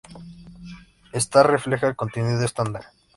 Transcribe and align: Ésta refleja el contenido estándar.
Ésta 1.11 1.43
refleja 1.43 1.85
el 1.85 1.95
contenido 1.95 2.43
estándar. 2.43 2.85